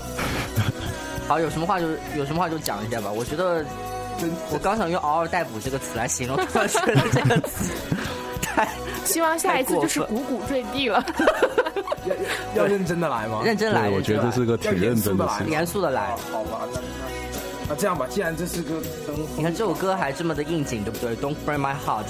[1.28, 3.08] 好，有什么话就有什么话就讲一下吧。
[3.08, 3.64] 我觉得
[4.50, 7.70] 我刚想用“嗷嗷待哺”这个词来形容，突然觉得这个词
[8.42, 8.68] 太
[9.06, 11.04] 希望下一次就是鼓鼓坠地了。
[12.06, 13.40] 要要要认真的来吗？
[13.44, 13.88] 认真来。
[13.88, 15.48] 对，我觉得这是个挺认真的事情。
[15.50, 16.18] 严肃的来啊。
[16.32, 16.86] 好吧，那那
[17.70, 22.06] 那这样吧，既然这是个征婚，你看这首歌还这么的应景，对不对？Don't break my heart。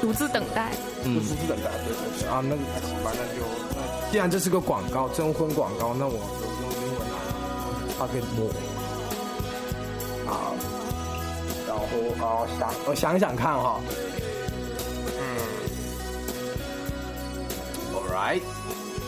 [0.00, 0.70] 独自等待。
[1.04, 3.44] 嗯独自等待，对对对啊，那那行吧，那就
[3.76, 6.16] 那既然这是个广告，征婚广告，那我就
[6.62, 7.16] 用英文来
[7.98, 8.48] 发给我
[10.26, 10.32] 啊，
[11.68, 11.82] 然后
[12.26, 13.94] 啊想我想想看哈，嗯
[18.14, 18.42] right，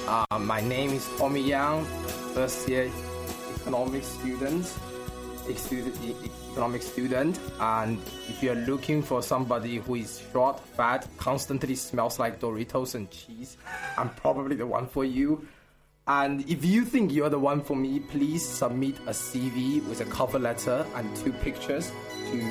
[0.09, 1.85] 啊、m uh, y name is Tommy Yang,
[2.35, 2.91] first year
[3.61, 4.19] economics.
[4.19, 4.67] Student,
[6.51, 12.41] economic student, and if you're looking for somebody who is short, fat, constantly smells like
[12.41, 13.57] Doritos and cheese,
[13.97, 15.47] I'm probably the one for you.
[16.09, 20.07] And if you think you're the one for me, please submit a CV with a
[20.07, 21.93] cover letter and two pictures
[22.33, 22.43] to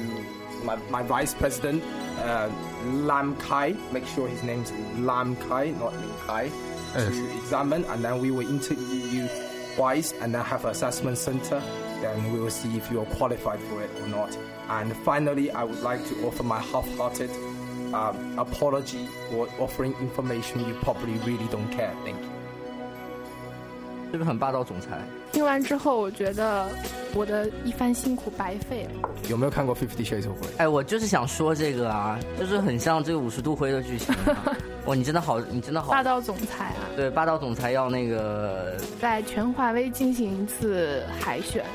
[0.65, 1.83] my, my vice president,
[2.19, 2.51] uh,
[2.85, 3.75] Lam Kai.
[3.93, 6.51] Make sure his name's Lam Kai, not Lim Kai,
[6.95, 9.29] to examine, and then we will interview you
[9.77, 11.63] twice, and then have an assessment center.
[12.01, 14.37] Then we will see if you're qualified for it or not.
[14.69, 17.31] And finally, I would like to offer my half-hearted
[17.93, 21.95] um, apology for offering information you probably really don't care.
[22.05, 22.31] Thank you.
[24.13, 25.01] 是不是很霸道总裁？
[25.36, 26.66] 听完之后，我觉得
[27.14, 29.10] 我的一番辛苦白费了。
[29.28, 30.46] 有没有看过《Fifty Shades of Grey》？
[30.60, 34.56] 哎，我就是想说这个啊，就是很像这个五十度灰的剧情、啊。
[34.88, 41.66] 哇，你真的好，你真的好霸，道总裁啊，对，霸道总裁要那个，在全华威进行一次海选，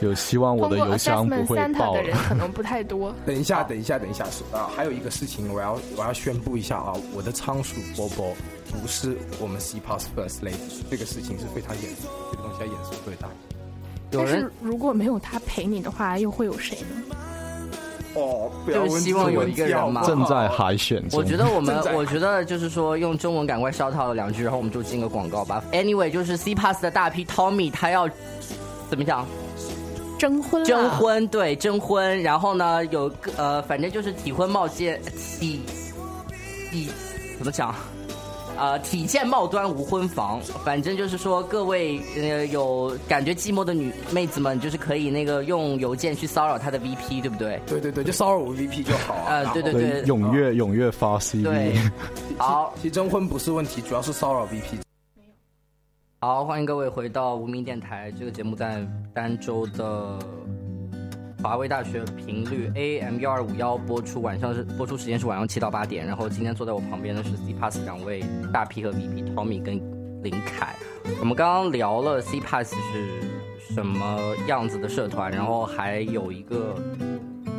[0.00, 2.22] 就希望我的邮箱不会爆的人了。
[2.28, 3.12] 可能不太多。
[3.26, 8.32] 等一下，等一下，等一下，是啊，还有一个事情，我要我要宣布一下啊，我的仓鼠波波
[8.70, 12.06] 不是我们 C Pass First Lady，这个事情是非常严肃
[12.66, 13.28] 的，这个东西要严肃对待。
[14.10, 17.16] 有人但是如果没有他陪你的话，又会有谁呢？
[18.14, 21.20] 哦，不要问这个问题好不好正在海选中。
[21.20, 25.62] 我觉得我们，我觉得就是说用中文赶快烧套两句，然后我们就进个广告吧。
[25.70, 28.08] Anyway，就是 C Pass 的大 P Tommy 他要
[28.88, 29.24] 怎么讲？
[30.18, 32.20] 征婚，征婚，对，征婚。
[32.20, 35.00] 然后呢，有个呃，反正就是体婚冒险，
[35.38, 35.62] 体
[36.72, 36.90] 体
[37.38, 37.72] 怎么讲？
[38.60, 47.58] 呃，体健貌端无婚房，反正就是说，各位呃有感觉寂寞的女妹子们，就是可以那个用邮件去骚扰他的 VP，对不对？
[47.66, 49.24] 对对对，就骚扰我 VP 就好啊。
[49.28, 51.42] 呃对对对，踊跃踊跃发 CV。
[51.42, 51.74] 对，
[52.36, 54.78] 好其实征婚不是问题，主要是骚扰 VP。
[56.20, 58.12] 好，欢迎各位回到无名电台。
[58.18, 60.18] 这个节目在儋州的
[61.42, 66.06] 华威大学频率 AM 幺二五幺播出，晚上是播出时间是晚上七到八点。
[66.06, 68.22] 然后今天坐在我旁边的是 C Pass 两位
[68.52, 69.76] 大 P 和 VP Tommy 跟
[70.22, 70.74] 林凯。
[71.18, 76.74] 我们刚刚聊了 C Pass 是什么样子的社团，然后还有一个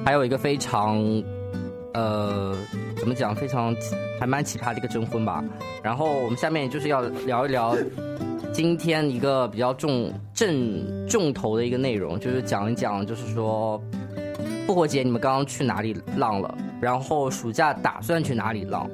[0.05, 0.99] 还有一个非常
[1.95, 2.55] 呃
[2.97, 3.75] 怎么讲，非常
[4.19, 5.43] 还蛮奇葩的一个征婚吧。
[5.81, 7.75] 然后我们下面就是要聊一聊。
[8.53, 13.81] 今天一个比较重正重头的一个内容，就是讲一讲，就是说
[14.67, 18.89] 复活节你们刚刚去哪里浪了，然后暑假打算去哪里浪。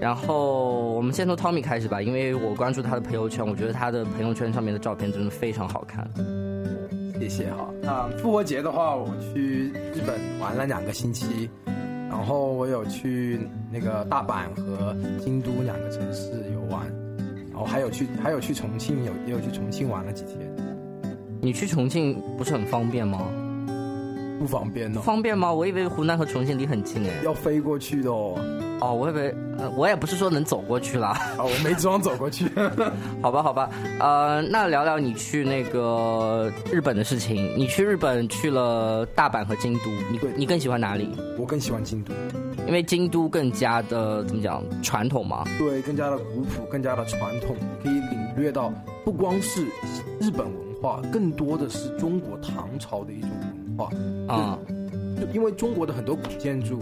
[0.00, 6.04] 然后我们先从 Tommy 开始吧，因为我关注他的朋友圈，我觉得他的朋友圈上面的照片真的非常好看。
[7.20, 7.88] 谢谢哈。
[7.88, 11.48] 啊、复活节的话，我去日本玩了两个星期，
[12.10, 16.84] 然后我有去那个大阪和京都两个城市游玩，
[17.52, 20.38] 然后还有去还有去重庆有也有去重庆玩了几天。
[21.40, 23.26] 你去重庆不是很方便吗？
[24.38, 25.52] 不方便哦，方便吗？
[25.52, 27.10] 我以为湖南和重庆离很近哎。
[27.24, 28.34] 要飞过去的哦。
[28.80, 31.10] 哦，我以为，呃，我也不是说能走过去啦。
[31.38, 32.46] 啊，我没装走过去。
[33.22, 37.54] 好吧，好吧，呃，那聊聊你去那个日本的事情。
[37.56, 41.08] 你去日本去了大阪和京都，你对你更喜欢哪里？
[41.38, 42.12] 我更喜欢京都，
[42.66, 45.44] 因为京都更加的怎么讲传统嘛。
[45.58, 48.72] 对，更加的古朴，更加的传统，可以领略到
[49.04, 49.64] 不光是
[50.20, 53.30] 日本文化，更多的是中国唐朝的一种
[53.66, 53.90] 文化。
[54.34, 54.58] 啊、
[55.20, 56.78] 就因为中国的很多古建筑，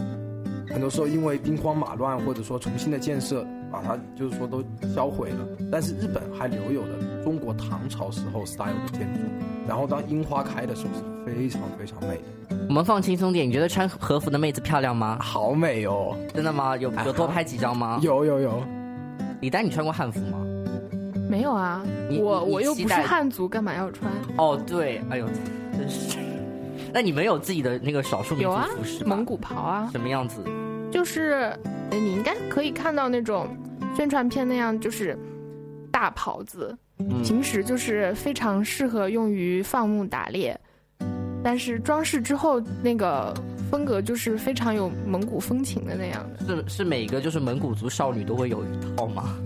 [0.68, 4.62] 很多时候因为兵荒马乱或者说重新的建设，把它就是说都
[4.94, 5.38] 销毁了。
[5.70, 9.20] 但是日本还留有了中国唐朝时候 style 的建筑，
[9.68, 12.16] 然后当樱花开的时候是非常非常美
[12.48, 13.46] 的，我们放轻松点。
[13.48, 15.18] 你觉得穿和服的妹子漂亮吗？
[15.20, 16.16] 好美哦！
[16.34, 16.76] 真的吗？
[16.76, 17.98] 有有多拍几张吗？
[18.02, 18.62] 有有有，
[19.40, 20.38] 李丹，你穿过汉服吗？
[21.28, 21.84] 没有啊，
[22.18, 24.10] 我我又不是汉族，干嘛要穿？
[24.36, 25.26] 哦，对，哎呦，
[25.76, 26.18] 真是。
[26.92, 29.14] 那你们有自己的那个少数民族啊服饰，吗？
[29.14, 30.42] 蒙古袍啊，什么样子？
[30.90, 33.48] 就是呃你应该可以看到那种
[33.96, 35.18] 宣传片那样，就是
[35.90, 40.58] 大袍子，嗯，平时就是非常适合用于放牧打猎，
[41.42, 43.34] 但是装饰之后那个
[43.70, 46.46] 风格就是非常有蒙古风情的那样的。
[46.46, 49.36] 是是每个就是蒙古族少女都会有一套吗？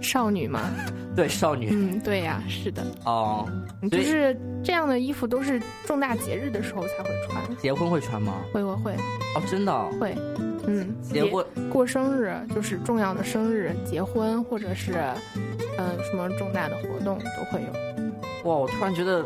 [0.00, 0.70] 少女吗。
[1.14, 1.68] 对，少女。
[1.70, 3.46] 嗯，对呀、是的，哦，
[3.90, 7.56] 就是这样的衣服都是重大节日的时候才会穿。
[7.58, 8.42] 结婚会穿吗？
[8.50, 8.92] 会会会。
[9.36, 10.16] 哦，真的哦、会，
[10.66, 14.92] 嗯，结婚过生日就是重要的生日、结婚或者是
[15.76, 18.48] 嗯、呃什么重大的活动都会有。
[18.50, 18.56] 哇！
[18.56, 19.22] 我突然觉得，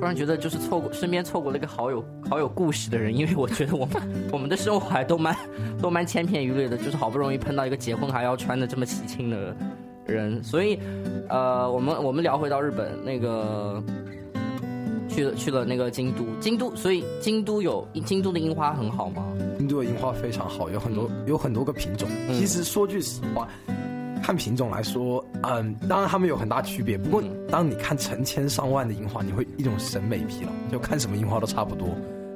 [0.00, 3.96] 突然觉得就是错过身边错过了一个好有好有故事的人，因为我觉得我们
[4.32, 5.36] 我们的生活还都蛮
[5.80, 9.54] 都蛮千篇一律的，就是好不容易碰到一个结婚还要穿的这么喜庆的
[10.06, 10.78] 人，所以
[11.28, 13.82] 呃，我们我们聊回到日本那个。
[15.12, 19.22] 去了去了那个京都，京都，所以京都有京都的樱花很好吗？
[19.58, 22.08] 京都的樱花非常好，有很多有很多个品种。
[22.28, 23.46] 嗯其实说句实话，
[24.22, 26.96] 看品种来说，嗯，当然它们有很大区别。
[26.96, 31.88] 不过嗯当你看成千上万的樱花，你会一种审美疲劳，就看什么樱花都差不多。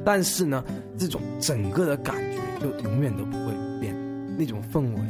[0.05, 0.63] 但是呢，
[0.99, 3.93] 这种整个的感觉就永远都不会变，
[4.39, 5.01] 那种氛围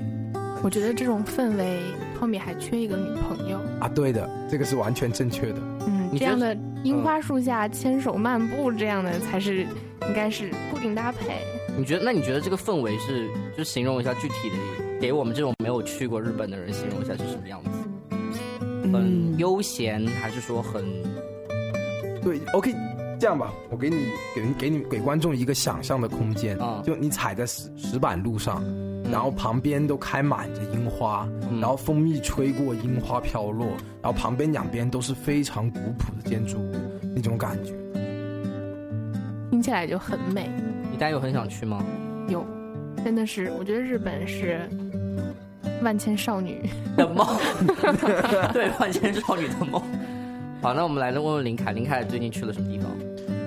[0.63, 1.79] 我觉得这种氛围
[2.19, 3.61] ，Tommy 还缺一个女朋友。
[3.79, 5.59] 啊，对的，这个是完全正确的。
[5.87, 11.39] 嗯，你这样的樱花树下牵手漫步，这样的才是应该是固定搭配。
[11.77, 12.05] 你觉得？
[12.05, 17.71] 那你觉得这个氛围是，就形容一下具体的，给我们这种没有去过日本的人形容一下是什么样子？
[18.93, 20.85] 很嗯，悠闲，还是说很
[22.23, 22.73] 对，OK，
[23.19, 23.97] 这样吧，我给你
[24.35, 28.63] 给给你给观众一个想象的空间，啊就你踩在石石板路上，
[29.11, 33.69] 然后旁边都开满着樱花，嗯然后风一吹过，樱花飘落，
[34.03, 36.75] 然后旁边两边都是非常古朴的建筑物，
[37.15, 37.73] 那种感觉。
[39.51, 40.51] 听起来就很美。
[40.91, 41.83] 你大家有很想去吗？
[42.29, 42.45] 有，
[43.05, 44.61] 真的是，我觉得日本是
[45.83, 46.69] 万千少女。
[46.97, 47.27] 的梦，
[48.53, 49.81] 对，万千少女的梦。
[50.61, 52.91] 好，那我们来问问林凯，林凯最近去了什么地方？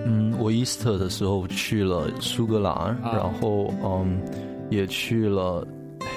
[0.06, 4.22] 嗯，我 Easter 的时候去了苏格兰，啊然后嗯，
[4.70, 5.68] 也去了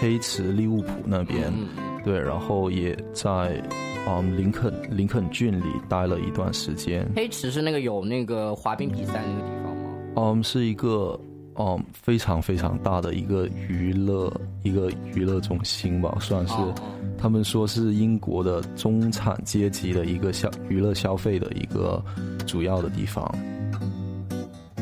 [0.01, 1.69] 黑池利物浦那边，嗯，
[2.05, 3.63] 对，然后也在
[4.09, 9.91] 嗯林肯林肯郡里待了一段时间，黑池是那个有那个滑冰比赛那个地方吗？
[10.17, 11.19] 嗯，是一个
[11.57, 14.33] 嗯非常非常大的一个娱乐
[14.63, 16.55] 一个娱乐中心吧，算是。
[16.55, 16.75] 哦
[17.19, 22.05] 他们说是英国的中产阶级的一个消娱乐消费的一个
[22.49, 23.25] 主要的地方，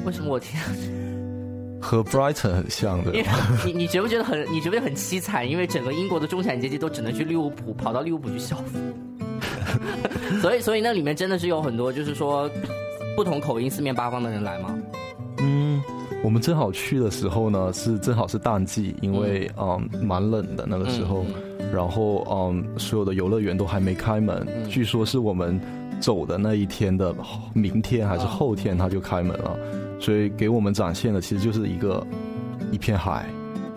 [0.06, 0.58] 为什么我听？
[1.80, 3.32] 和 Brighton 很像因为对吧？
[3.64, 4.40] 你你觉不觉得很？
[4.52, 5.48] 你觉不觉得很凄惨？
[5.48, 8.78] 因为整个英国的中产阶级都只能去利物浦，跑到利物浦去消费。
[10.40, 12.48] 所以，所以那里面真的是有很多，就是说
[13.16, 14.78] 不同口音、四面八方的人来吗？
[15.38, 15.82] 嗯，
[16.22, 21.24] 我们正好去的时候呢，是正好是淡季，因为嗯蛮冷的那个时候，
[21.72, 25.58] 然后嗯所有的游乐园都还没开门，嗯据说是我们
[25.98, 27.14] 走的那一天的
[27.54, 29.56] 明天还是啊后天它就开门了，
[30.00, 32.04] 所以给我们展现的其实就是一个
[32.72, 33.26] 一片海，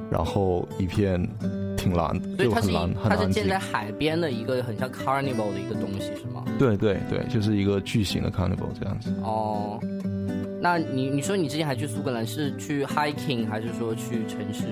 [0.09, 1.21] 然后一片
[1.76, 3.59] 挺蓝，所以它是一就很蓝很它是建在。
[3.59, 6.45] 海边的一个很像 carnival 的一个东西，是吗？
[6.57, 9.13] 对对对，就是一个巨型的 carnival 这样子。
[9.24, 9.80] 哦，
[10.61, 14.65] 那你你说你之前还去苏格兰，是去 hiking 还是说去城市？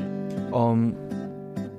[0.54, 0.94] 嗯，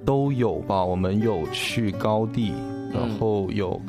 [0.05, 0.85] 都有吧。
[0.85, 2.53] 我们有去高地，
[2.93, 3.81] 然后有，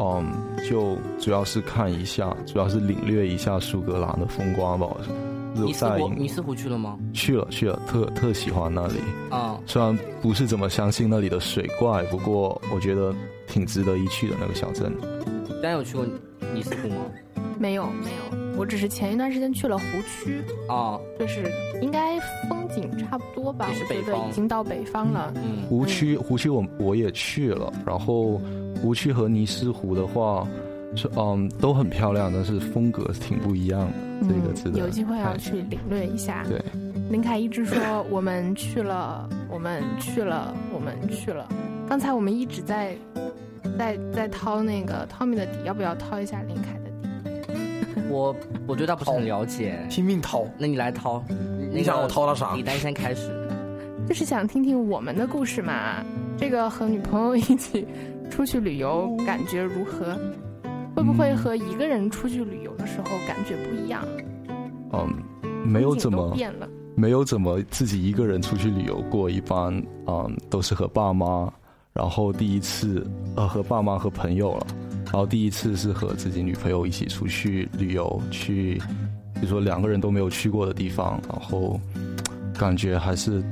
[0.00, 0.32] 嗯，
[0.68, 4.86] 就主要是看一下，主要是领略一下苏格兰的风光吧。
[5.52, 6.98] 尼斯在湖尼斯湖去了吗？
[7.12, 8.94] 去了去了，特特喜欢那里。
[9.30, 13.14] 啊、虽然不是怎么相信那里的水怪，不过我觉得
[13.46, 14.90] 挺值得一去的那个小镇。
[15.60, 16.06] 大家有去过
[16.54, 17.02] 尼斯湖吗？
[17.58, 25.30] 没有没有，我只是前一段时间去了湖区，啊，就是应该风景差不多吧，也是我觉北方得已经到北方了。
[25.36, 28.40] 嗯，湖区湖区我我也去了，然后
[28.80, 30.46] 湖区和尼斯湖的话，
[30.96, 33.80] 是嗯都很漂亮，但是风格挺不一样
[34.20, 36.44] 的，这个值嗯，得有机会要去领略一下。
[36.48, 36.62] 对，
[37.10, 37.78] 林凯一直说
[38.10, 41.46] 我们去了，我们去了，我们去了。
[41.88, 42.96] 刚才我们一直在
[43.78, 48.00] 在在掏那个 Tommy 的底，要不要掏一下林凯的底？
[48.08, 48.34] 我
[48.66, 50.44] 我对他不是很了解，拼命掏。
[50.58, 51.24] 那你来掏，
[51.72, 52.62] 你想我掏到啥李？
[52.62, 53.30] 丹先开始。
[54.08, 56.04] 就是想听听我们的故事嘛。
[56.36, 57.86] 这个和女朋友一起
[58.30, 60.16] 出去旅游感觉如何？
[60.94, 64.02] 会不会和一个人出去旅游的时候感觉不一样？
[64.92, 65.08] 嗯
[65.64, 66.68] 没有怎么变了。
[66.94, 69.72] 没有怎么自己一个人出去旅游过，一般
[70.06, 71.50] 嗯都是和爸妈，
[71.92, 73.06] 然后第一次
[73.36, 74.66] 呃和爸妈和朋友了，
[75.06, 78.74] 然后第一次是和自己女朋友一起出去旅游，去
[79.34, 81.80] 比如说两个人都没有去过的地方，然后
[82.58, 83.42] 感觉还是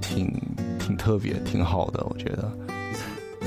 [0.00, 0.32] 挺
[0.78, 2.52] 挺特别，挺好的，我觉得。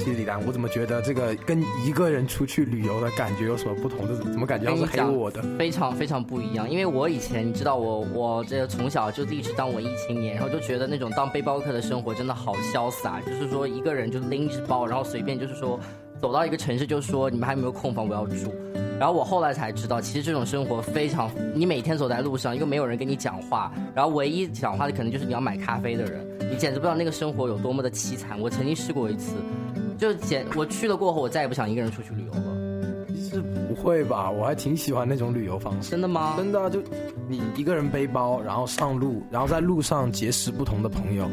[0.05, 4.07] 其实李丹，我怎么觉得这个跟一个人出去旅游的感觉有什么不同？
[4.07, 5.41] 这怎么感觉像是黑我的？
[5.57, 15.79] 非常非常不一样，因为我以前你知道我我这个从小就一直当文艺青年，然后就觉得那种当背包客的生活真的好潇洒，就是说一个人就拎着包，然后随便就是说
[16.21, 18.53] 走到一个城市就说你们还有没有空房我要住，
[18.99, 28.39] 然后我后来才知道，其实这种生活非常，你每天走在路上又没有人跟你讲话，然后唯一讲话的可能就是你要买咖啡的人，你简直不知道那个生活有多么的凄惨。
[28.39, 29.33] 我曾经试过一次，
[29.97, 32.41] 就简我去了过后，我再也不想一个人出去旅游了。
[33.07, 35.91] 其实不会吧，我还挺喜欢那种旅游方式。
[35.91, 36.35] 真的吗？
[36.37, 36.81] 真的啊、就
[37.27, 41.29] 你一个人背包，然后上路，然后在路上结识不同的朋友，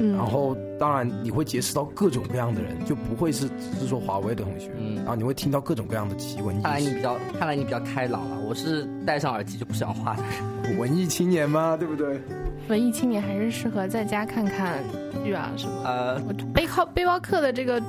[0.00, 6.62] 嗯，然后当然你会结识到各种各样的人，就不会是只是说华为的同学，嗯然后你会听到各种各样的奇闻异。
[6.62, 8.40] 看来你比较，看来你比较开朗了。
[8.48, 10.78] 我是戴上耳机就不想话的人。
[10.78, 12.20] 文艺青年吗，对不对？
[12.68, 14.82] 文艺青年还是适合在家看看
[15.24, 15.72] 剧啊什么。
[15.84, 17.80] 呃，我背靠背包客的这个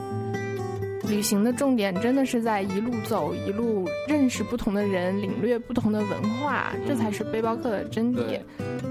[1.09, 8.39] 旅行的重点，真的是在一路走，一路认识不同的人，领略不同的文化，这才是背包客的真谛。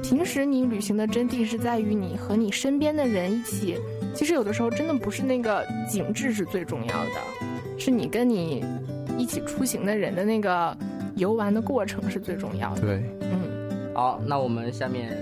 [0.03, 3.79] 平时你旅行的真谛是在于你和你身边的人一起。
[4.14, 7.21] 其实有的时候真的不是那个景致是最重要的，
[7.79, 8.64] 是你跟你
[9.19, 10.77] 一起出行的人的那个
[11.17, 12.81] 游玩的过程是最重要的。
[12.81, 15.14] 对，嗯，好，那我们下面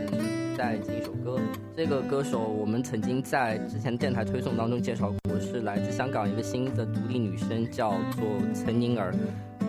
[0.57, 1.38] 再进一首歌。
[1.76, 8.24] 这个歌手我们曾经在之前电台推送当中介绍过，是来自香港一个新的独立女生，叫做
[8.55, 9.14] 岑宁儿。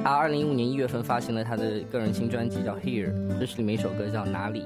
[0.04, 4.62] 她二零一五年一月份发行了她的个人新专辑叫《Here》，这是里面一首歌叫《哪里》，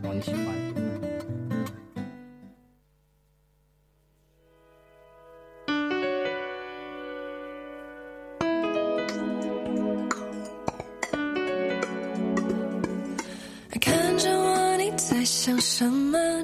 [0.00, 0.61] 希望你喜欢。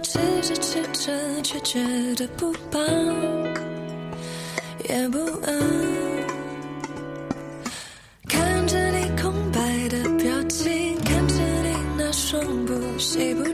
[0.02, 1.80] 吃着吃着，却觉
[2.14, 2.80] 得不饱，
[4.88, 5.52] 也不饿。
[8.28, 13.44] 看着你空白的表情，看着你那双不喜不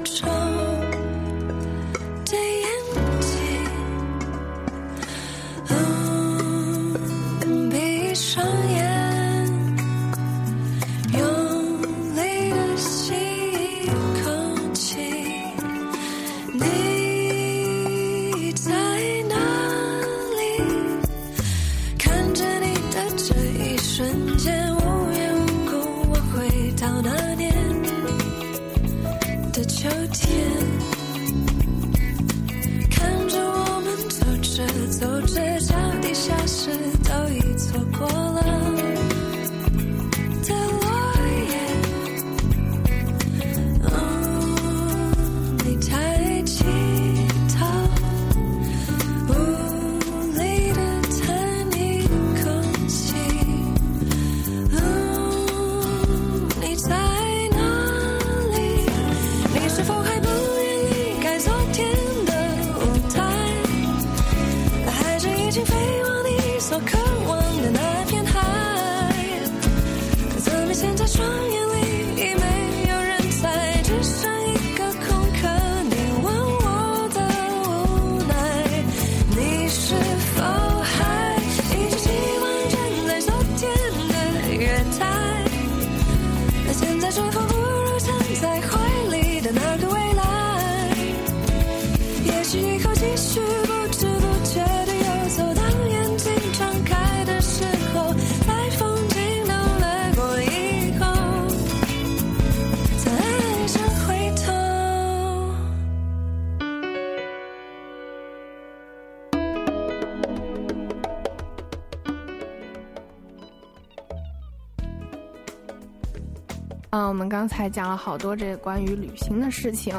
[117.15, 119.95] 们刚才讲了好多这个关于旅行的事情，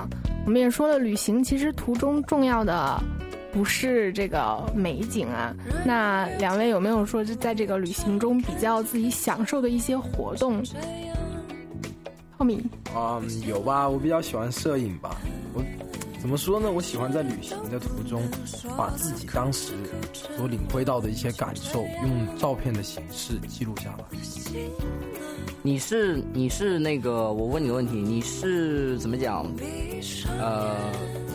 [0.45, 3.01] 我们也说了，旅行其实途中重要的
[3.53, 5.55] 不是这个美景啊。
[5.85, 10.61] 那两位有没有说就在这个旅行中比较自己享受的一些活动？
[12.37, 12.61] 浩敏，
[12.93, 15.15] 嗯，有吧，我比较喜欢摄影吧。
[15.53, 15.63] 我
[16.19, 16.69] 怎么说呢？
[16.69, 18.21] 我喜欢在旅行的途中，
[18.75, 19.73] 把自己当时
[20.11, 24.03] 所领会到的一些感受，用照片的形式记录下来。
[25.65, 29.43] 你是你是那个，我问你个问题，你是怎么讲？
[30.39, 30.75] 呃，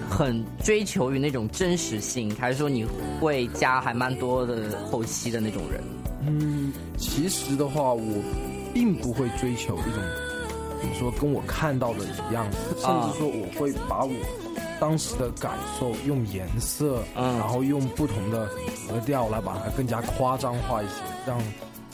[0.09, 2.87] 很追求于那种真实性，还是说你
[3.21, 5.83] 会加还蛮多的后期的那种人？
[6.29, 8.23] 嗯，其实的话，我
[8.73, 10.01] 并不会追求一种
[10.81, 12.47] 怎么说跟我看到的一样，
[12.79, 14.13] 甚至说我会把我
[14.79, 18.49] 当时的感受用颜色，嗯然后用不同的
[18.89, 21.37] 格调来把它更加夸张化一些，让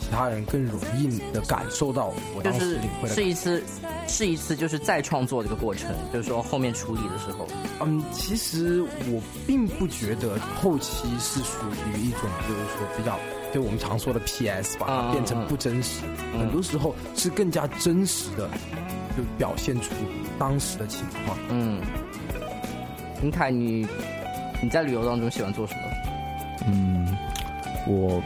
[0.07, 3.61] 其他人更容易的感受到我就是当时领会的是一次
[4.07, 7.45] 是一次就是再创作这个过程，就是说后面处理的时候，
[7.81, 11.59] 嗯，其实我并不觉得后期是属
[11.93, 13.19] 于一种，就是说比较，
[13.53, 16.03] 就我们常说的 PS，把它嗯变成不真实。
[16.33, 18.49] 嗯很多时候是更加真实的，
[19.17, 19.91] 就表现出
[20.39, 21.37] 当时的情况。
[21.51, 21.81] 嗯。
[23.21, 23.85] 林凯，你
[24.63, 25.81] 你在旅游当中喜欢做什么？
[26.69, 27.17] 嗯，
[27.89, 28.23] 我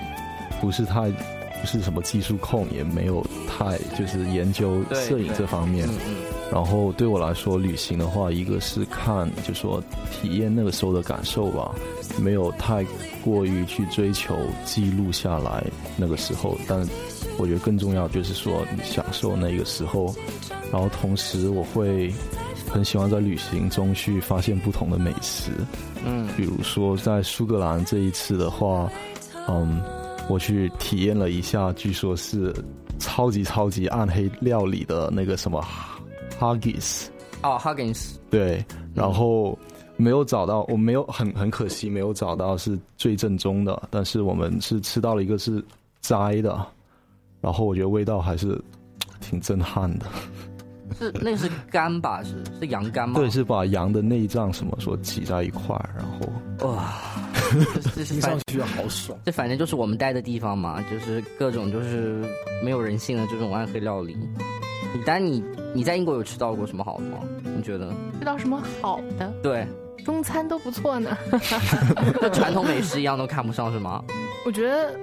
[0.61, 5.89] 不是太不是什么技术控，也没有太就是研究摄影这方面。
[6.51, 11.73] 然后对我来说，旅行的话，一个是看，就说体验那个时候的感受吧，
[12.19, 12.85] 没有太
[13.23, 15.65] 过于去追求记录下来
[15.97, 16.59] 那个时候。
[16.67, 16.85] 但
[17.39, 20.13] 我觉得更重要就是说，享受那个时候，
[20.73, 22.13] 然后同时我会
[22.69, 25.53] 很喜欢在旅行中去发现不同的美食。
[26.05, 28.91] 嗯比如说在苏格兰这一次的话，
[29.47, 29.81] 嗯，
[30.31, 32.55] 我去体验了一下，据说是
[33.01, 35.61] 超级超级暗黑料理的那个什么
[36.39, 37.07] Haggis，
[37.43, 38.64] 哦，Huggins，对，
[38.95, 39.59] 然后
[39.97, 45.62] 没有找到，我没有很很可惜没有找到是最正宗的，但是我们是吃到了一个是
[46.01, 46.64] 摘的，
[47.41, 48.57] 然后我觉得味道还是
[49.20, 50.07] 挺震撼的。
[50.99, 52.22] 是那个是肝吧？
[52.22, 53.18] 是是羊肝吗？
[53.18, 56.93] 对，是把羊的内脏什么说挤在一块儿，然后哇，
[58.05, 59.19] 听 反上去好爽。
[59.25, 62.25] 这反正就是我们待的地方嘛，就是各种就是
[62.63, 64.17] 没有人性的这种暗黑料理。
[64.93, 65.43] 你但你
[65.75, 67.19] 你在英国有吃到过什么好的吗？
[67.57, 67.93] 你觉得？
[68.19, 69.67] 吃到什么好的对，
[70.05, 71.17] 中餐都不错呢。
[72.21, 74.03] 跟传统美食一样都看不上是吗？
[74.45, 74.99] 我觉得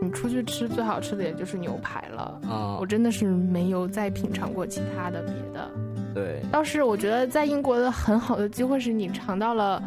[0.00, 2.40] 你出去吃最好吃的也就是牛排了。
[2.48, 5.70] 啊、我真的是没有再品尝过其他的别的。
[6.14, 9.82] 对，倒是我觉得在英国的很好的机会是你尝到了，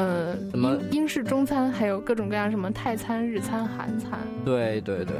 [0.00, 4.18] 呃，什么英英式中餐，还有各种各样什么泰餐、日餐、韩餐。
[4.46, 5.16] 对对对。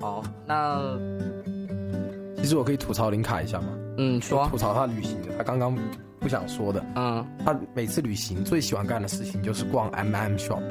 [0.00, 0.80] 好，那
[2.38, 3.68] 其实我可以吐槽林卡一下吗？
[3.98, 5.76] 嗯说吐槽他旅行的，他刚刚
[6.18, 6.82] 不想说的。
[6.96, 10.62] 嗯他每次旅行最喜欢干的事情就是逛 M M shop，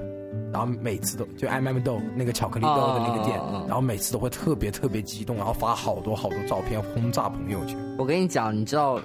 [0.51, 7.77] 然后每次都就 M M 豆那个巧克力豆的那个店，然后每次都会特别特别激动，然后发好多好多照片轰炸朋友圈。
[7.99, 8.99] 我跟你讲，你知道，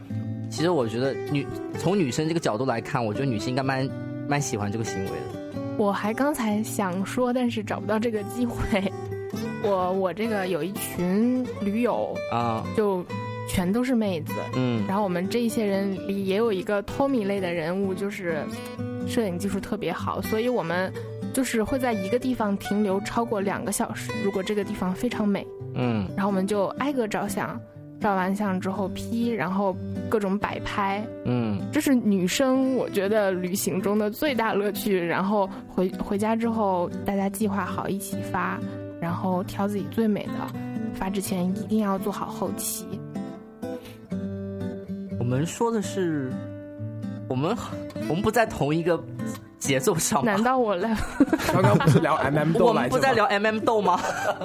[0.51, 1.47] 其实我觉得女
[1.79, 3.89] 从女生这个角度来看，我觉得女性应该蛮
[4.29, 5.63] 蛮喜欢这个行为的。
[5.77, 8.93] 我还刚才想说，但是找不到这个机会。
[9.63, 13.05] 我我这个有一群驴友，啊，就
[13.49, 14.33] 全都是妹子。
[14.55, 18.45] 嗯然后我们这一些人里也有一个 Tommy 类的人物，就是
[19.07, 20.93] 摄影技术特别好，所以我们
[21.35, 24.13] 就是会在一个地方停留超过两个小时。
[24.25, 27.61] 如果这个地方非常美，嗯然后我们就挨个照相，
[28.01, 29.77] 照完相之后 P，然后
[30.09, 31.05] 各种摆拍。
[31.25, 34.99] 嗯这是女生我觉得旅行中的最大乐趣。
[34.99, 38.59] 然后回回家之后，大家计划好一起发，
[39.01, 40.33] 然后挑自己最美的。
[40.95, 42.87] 发之前一定要做好后期。
[45.19, 46.33] 我们说的是，
[47.29, 47.55] 我们
[48.09, 49.03] 我们不在同一个
[49.59, 50.25] 节奏上？
[50.25, 50.97] 难道我来？
[51.53, 54.01] 刚刚不是聊 M M 豆我们不在聊 M M 豆吗？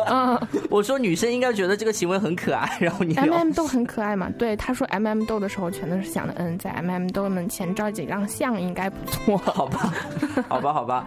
[0.08, 0.40] 嗯。
[0.70, 4.30] 我说女生应该觉得这个行为很可爱，然后你 MM 豆很可爱嘛？
[4.38, 9.38] 对，他说 M M 豆的时候，全都是想的，嗯，在 M M 豆门前照几张相应该不错。
[9.52, 9.94] 好吧，
[10.48, 11.06] 好吧，好吧，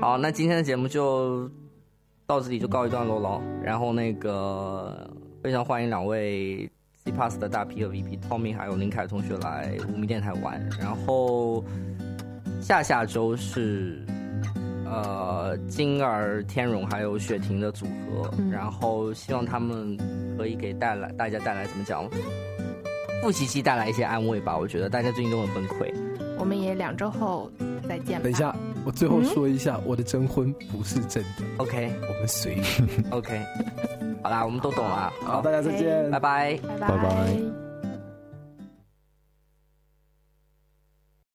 [0.00, 1.50] 好，那今天的节目就
[2.26, 3.40] 到这里就告一段落了。
[3.62, 5.08] 然后那个
[5.42, 6.70] 非常欢迎两位
[7.04, 10.60] C Pass 的大 P 和 VP Tommy 还有林凯同学来无名电台玩。
[10.78, 11.64] 然后
[12.66, 13.96] 下下周是
[14.84, 19.96] 呃金儿、天荣还有雪婷的组合，嗯然后希望他们
[20.36, 22.04] 可以给带来大家带来怎么讲？
[23.22, 25.94] 复习期带来一些安慰吧，我觉得大家最近都很崩溃。
[26.40, 27.48] 我们也两周后
[27.88, 28.24] 再见吧。
[28.24, 28.52] 等一下，
[28.84, 32.64] 我最后说一下，我的征婚不是真的，OK 我们随缘。
[33.10, 33.40] OK，
[34.24, 35.12] 好啦，我们都懂了。
[35.22, 36.58] 好，大家再见，拜拜。
[36.80, 37.65] 拜拜拜